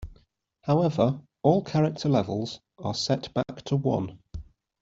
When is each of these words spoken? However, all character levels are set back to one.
However, 0.63 1.21
all 1.43 1.63
character 1.63 2.09
levels 2.09 2.59
are 2.79 2.95
set 2.95 3.31
back 3.35 3.61
to 3.65 3.75
one. 3.75 4.17